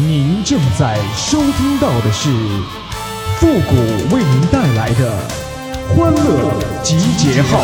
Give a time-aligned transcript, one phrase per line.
[0.00, 2.30] 您正在收听到的是
[3.36, 3.74] 复古
[4.14, 5.12] 为您带来的
[5.88, 7.60] 欢乐集结号。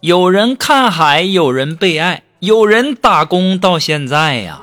[0.00, 4.62] 有人看海，有人被爱，有人打工到现在呀。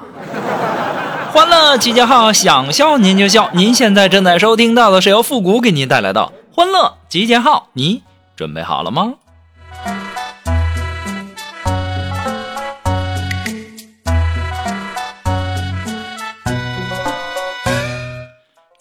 [1.31, 3.51] 欢乐集结号，想笑您就笑。
[3.53, 8.01] 您现在正在收听到的是由复古给您带来的欢乐集结号，你
[8.35, 9.13] 准备好了吗？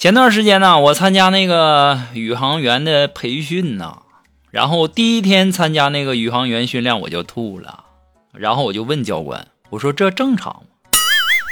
[0.02, 3.98] 前段时间呢，我参加那个宇航员的培训呢，
[4.50, 7.84] 然后第一天参加那个宇航员训练我就吐了，
[8.32, 10.62] 然后我就问教官，我说这正常吗？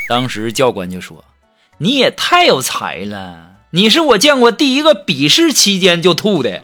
[0.09, 1.25] 当时教官就说
[1.79, 6.61] ：“你也太有才了，你是我见过第一个笔试期间就吐的，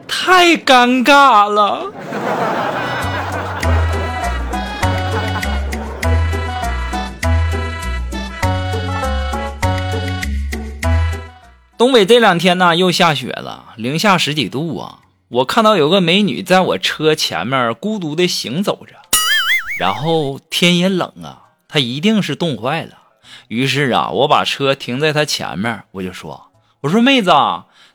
[0.08, 1.92] 太尴尬了。”
[11.80, 14.98] 东北这两天呢，又下雪了，零下十几度啊！
[15.28, 18.92] 我看到有个美女在我车前面孤独的行走着，
[19.78, 22.98] 然后天也冷啊，她一定是冻坏了。
[23.48, 26.48] 于是啊，我把车停在她前面，我就说
[26.82, 27.32] ：“我说妹子，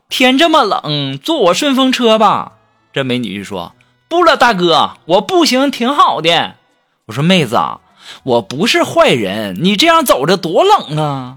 [0.08, 2.54] 天这么冷，坐我顺风车吧。”
[2.92, 3.76] 这美女就说
[4.10, 6.56] ：“不了，大哥，我步行挺好的。”
[7.06, 7.78] 我说：“妹子啊，
[8.24, 11.36] 我不是坏人，你这样走着多冷啊。”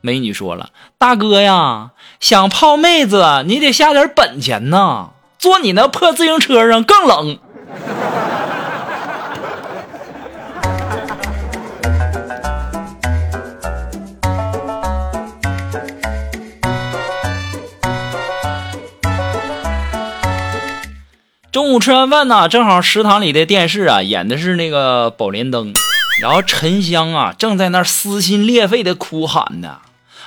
[0.00, 5.10] 美女说了：“大哥呀，想泡妹子，你得下点本钱呐。
[5.38, 7.38] 坐你那破自行车上更冷。”
[21.52, 25.74] 中午吃完饭呢，正好食堂里的电视啊演的是那个《宝莲灯》，
[26.22, 29.78] 然后沉香啊正在那撕心裂肺的哭喊呢。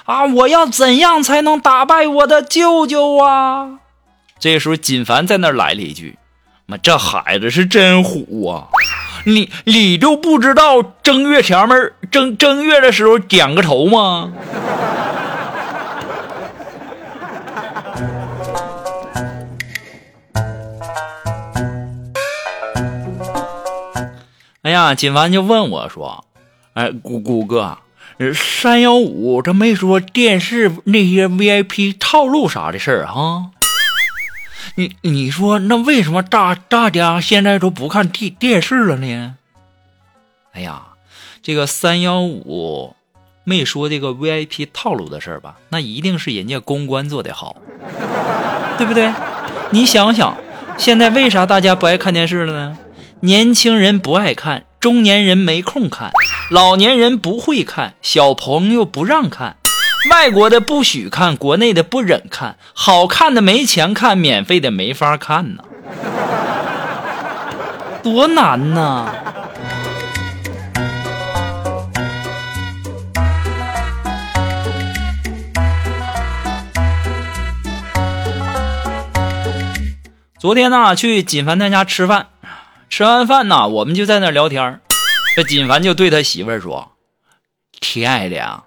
[0.06, 0.26] 啊！
[0.26, 3.80] 我要怎样才能打败我的舅舅啊？
[4.38, 6.18] 这时候，锦凡在那来了一句
[6.68, 8.68] ：“妈，这孩子是真虎啊！
[9.26, 14.34] 你你就不知道正月前面正正月的时候剪个头吗？”
[24.64, 26.26] 哎呀，锦凡就问我说
[26.76, 27.78] ：“哎，姑姑哥。”
[28.34, 33.52] 三幺五，这没说电视那些 VIP 套路啥的事儿哈。
[34.76, 39.36] 你你说那为什么大大家现在都不看电电视了呢？
[40.54, 40.82] 哎呀，
[41.42, 42.96] 这个三幺五
[43.44, 45.58] 没说这个 VIP 套路的事儿吧？
[45.70, 47.58] 那一定是人家公关做的好，
[48.78, 49.12] 对不对？
[49.72, 50.38] 你想想，
[50.78, 52.78] 现在为啥大家不爱看电视了呢？
[53.26, 56.12] 年轻人不爱看，中年人没空看。
[56.52, 59.56] 老年人不会看，小朋友不让看，
[60.12, 65.64] 外国的不许看，国内的不忍看，好看的没钱看，免费的没法看呢，
[68.04, 69.10] 多难呐！
[80.38, 82.28] 昨天呢，去锦凡他家吃饭，
[82.96, 84.80] 吃完饭呢，我们就在那聊天
[85.36, 86.92] 这锦凡就对他媳妇儿说
[87.82, 88.66] ：“亲爱的呀，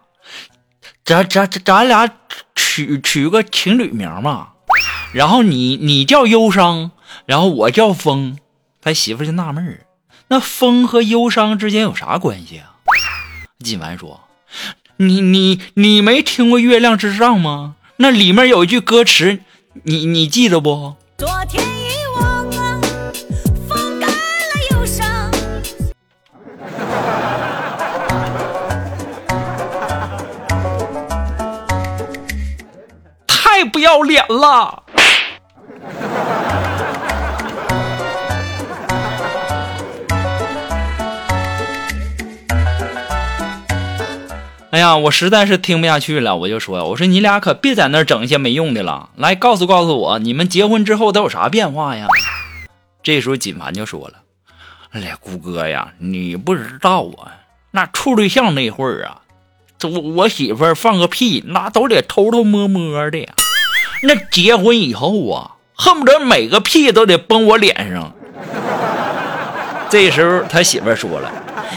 [1.04, 2.10] 咱咱咱俩
[2.56, 4.48] 取取个情侣名嘛，
[5.12, 6.90] 然后你你叫忧伤，
[7.24, 8.36] 然后我叫风。”
[8.82, 9.86] 他媳妇就纳闷儿
[10.26, 12.74] ：“那风和忧伤之间有啥关系啊？”
[13.64, 14.22] 锦凡说
[14.98, 17.76] ：“你你你没听过《月亮之上》吗？
[17.98, 19.38] 那里面有一句歌词，
[19.84, 21.75] 你你记得不？”昨天。
[33.56, 34.82] 太不要脸了！
[44.70, 52.06] 哎呀，我实在是听不下去了，我就说：“我说你俩可别在那整一些没用的了，来告诉告诉我，你们结婚之后都有啥变化呀？”
[53.02, 54.16] 这时候锦凡就说了
[54.92, 57.32] ：“哎呀，姑哥呀，你不知道啊，
[57.70, 59.22] 那处对象那会儿啊，
[59.78, 63.32] 这我媳妇放个屁，那都得偷偷摸摸的呀。”
[64.02, 68.12] 那结婚以后啊，恨不得每个屁都得崩我脸上。
[69.88, 71.30] 这时候他媳妇说了：“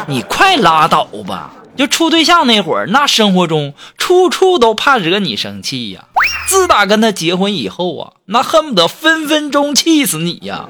[0.08, 6.06] 你快拉倒吧，就处对象那会儿，那生活中处处都怕惹你生气呀。
[6.48, 10.68] 自打跟他结婚以后啊，那恨不得分分钟气死你呀。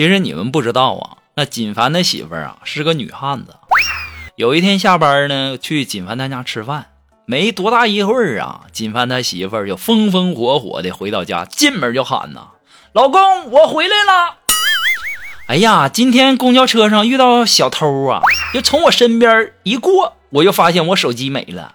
[0.00, 3.56] 其实你们不知道啊，那锦凡的媳妇儿啊是个女汉子。
[4.34, 6.86] 有一天下班呢，去锦凡他家吃饭，
[7.26, 12.52] 没多大一会儿啊，锦凡他媳妇儿就风风火火的回到家，进门就喊呐
[12.94, 14.36] ：“老公，我回来了！”
[15.48, 18.22] 哎呀，今天公交车上遇到小偷啊，
[18.54, 21.74] 就从我身边一过，我就发现我手机没了。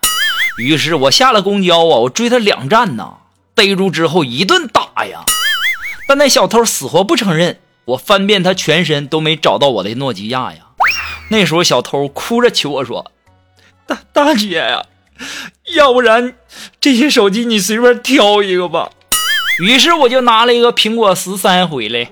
[0.57, 3.17] 于是我下了公交啊，我追他两站呐，
[3.53, 5.23] 逮住之后一顿打呀，
[6.07, 7.59] 但那小偷死活不承认。
[7.85, 10.59] 我翻遍他全身都没找到我的诺基亚呀！
[11.29, 13.11] 那时候小偷哭着求我说
[13.85, 14.85] ：“大大姐呀，
[15.75, 16.33] 要不然
[16.81, 18.89] 这些手机你随便挑一个吧。”
[19.61, 22.09] 于是我就拿了一个苹果十三回来。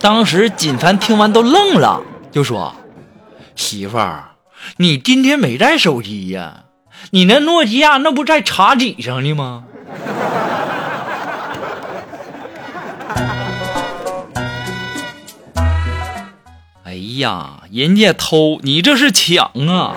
[0.00, 2.74] 当时锦凡听完都愣了，就说
[3.54, 4.32] ：“媳妇儿，
[4.78, 6.64] 你今天没带手机呀？
[7.10, 9.64] 你那诺基亚那不在茶几上呢吗？”
[16.96, 19.94] 哎呀，人家偷，你这是抢啊！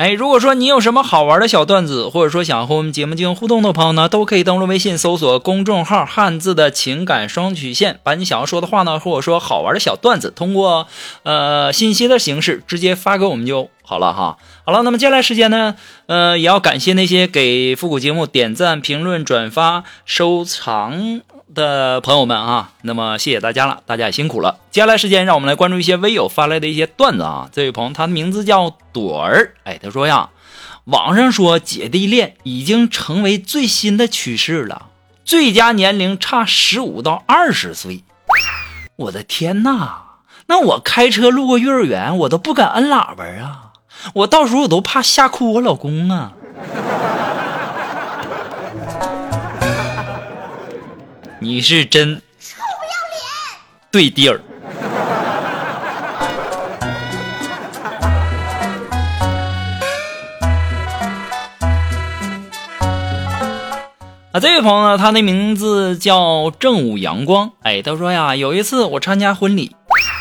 [0.00, 10.86] 哎，如果说你有什么好玩的小段子，或者说想和我们节目进行互动的朋友呢，都可以登录微信搜索公众号“汉字的情感双曲线”，把你想要说的话呢，或者说好玩的小段子，通过
[11.24, 13.68] 呃信息的形式直接发给我们就。
[13.82, 15.74] 好了哈，好了，那么接下来时间呢，
[16.06, 21.20] 呃，也要感谢那些给复古节目点赞、评论、转发、收藏
[21.54, 22.72] 的朋友们啊。
[22.82, 24.58] 那么谢谢大家了，大家也辛苦了。
[24.70, 27.48] 接下来时间，让我们来关注一些微友发来的一些段子啊。
[27.52, 30.30] 这位朋友，他的名字叫朵儿，哎，他说呀，
[30.84, 34.86] 网上说姐弟恋已经成为最新的趋势了，
[35.24, 38.04] 最佳年龄差十五到二十岁。
[38.96, 40.02] 我的天呐，
[40.46, 43.72] 那我开车路过幼儿园，我都不敢摁喇叭啊。
[44.14, 46.32] 我到时候我都怕吓哭我老公啊！
[51.42, 53.22] 你是真臭不要脸，
[53.90, 54.42] 对地儿。
[64.32, 67.52] 啊，这位朋友呢，他的名字叫正午阳光。
[67.62, 69.74] 哎，他说呀，有一次我参加婚礼，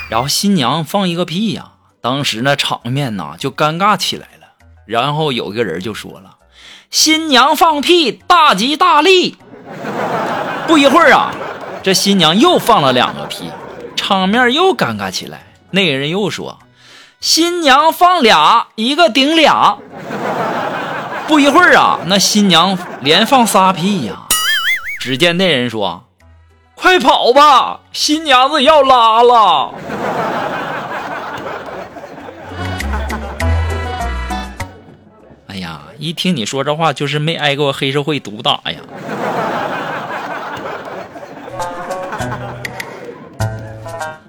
[0.09, 1.73] 然后新娘放一个屁呀。
[1.99, 4.47] 当时那场面呐就尴尬起来了，
[4.85, 6.37] 然后有一个人就说了
[6.89, 9.35] ：“新娘放屁，大吉大利。”
[10.69, 11.33] 不一会儿啊，
[11.81, 13.49] 这新娘又放了两个屁，
[13.95, 15.47] 场面又尴尬起来。
[15.71, 16.59] 那个人又说
[17.19, 19.79] ：“新娘放俩，一个顶俩。”
[21.27, 24.27] 不一会儿啊，那新娘连放仨屁呀！
[24.99, 26.03] 只见那人说
[26.77, 29.73] ：“快跑吧，新娘子要拉了。
[35.49, 38.77] ”哎呀一听你说这话，就是没挨过黑社会毒打呀。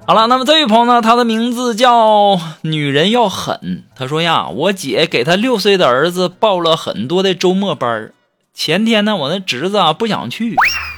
[0.07, 3.85] 好了，那么这位朋友呢，他的名字叫女人要狠。
[3.95, 8.13] 他说呀，我姐给他六岁的儿子报了很多的周末班儿
[8.53, 10.57] 前天呢，我那侄子啊不想去，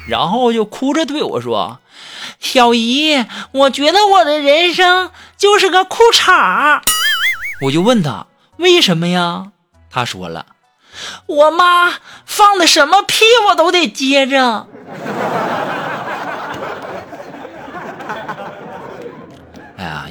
[0.09, 1.80] 然后就哭着对我说
[2.40, 6.80] ：“小姨，我觉得我的人生就是个裤衩。”
[7.66, 9.49] 我就问他为什么呀？
[9.90, 10.47] 他说了。
[11.26, 11.92] 我妈
[12.25, 14.66] 放的什么屁我都得接着。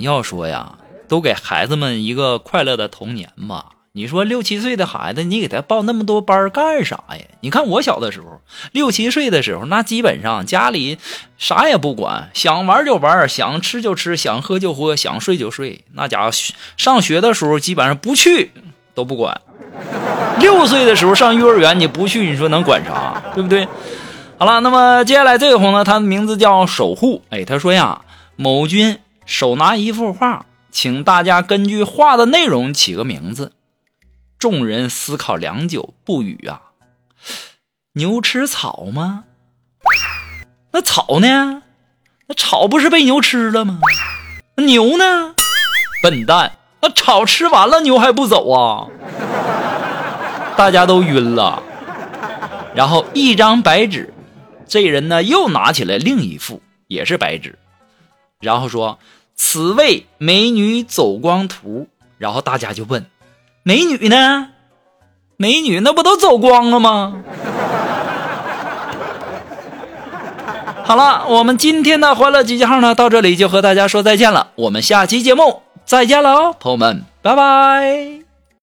[0.02, 0.78] 要说呀，
[1.08, 3.66] 都给孩子们一个快乐的童年吧。
[3.94, 7.18] 你说六七岁的孩子，你给他报那么多班干啥呀？
[7.42, 8.40] 你看我小的时候，
[8.72, 10.98] 六七岁的时候，那基本上家里
[11.38, 15.84] 啥也不管，想玩就玩，想吃就吃，想喝就喝，想睡就睡。
[15.94, 16.32] 那家伙
[16.78, 18.52] 上学的时候，基本上不去
[18.94, 19.42] 都不管。
[20.40, 23.22] 六岁的时候上幼儿园，你不去，你说能管啥？
[23.36, 23.68] 对不对？
[24.38, 27.22] 好了，那么接下来这个朋友呢，他的名字叫守护。
[27.30, 28.00] 哎，他说呀，
[28.38, 33.54] 某君手拿一幅画，请大家根据画的内容起个名字。
[34.38, 36.62] 众人思考良久，不语啊。
[37.94, 39.26] 牛吃草吗？
[40.72, 41.64] 那草呢？
[42.28, 43.80] 那草不是被牛吃了吗？
[44.56, 45.36] 那牛呢？
[46.02, 48.88] 笨蛋，那草吃完了，牛还不走啊？
[50.58, 51.62] 大家都晕了，
[52.74, 54.14] 然后一张白纸，
[54.68, 57.60] 这人呢又拿起来另一副，也是白纸，
[58.42, 59.00] 然后说
[59.36, 61.88] ：“此为美女走光图。
[62.18, 63.06] 然后大家就问：
[63.64, 64.50] 美女呢？
[65.38, 67.24] 美女那不都走光了吗？
[70.84, 74.52] 好了，我们今天的欢乐集结号呢，到这里就和大家说再见了。
[74.56, 78.21] 我们下期节目再见喽，朋友们，拜拜。